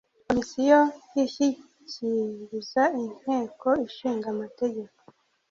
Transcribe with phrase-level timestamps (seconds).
[0.25, 0.79] komisiyo
[1.23, 4.97] ishyikiriza inteko ishinga amategeko